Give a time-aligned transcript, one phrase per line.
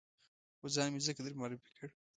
[0.59, 1.87] خو ځان مې ځکه در معرفي کړ.